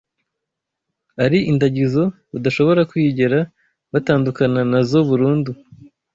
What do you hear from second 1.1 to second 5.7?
ari indagizo badashobora kwigera batandukana na zo burundu